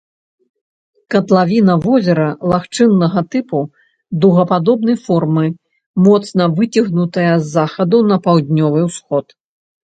[1.15, 3.59] Катлавіна возера лагчыннага тыпу
[4.23, 5.45] дугападобнай формы,
[6.07, 9.25] моцна выцягнутая з захаду на паўднёвы ўсход.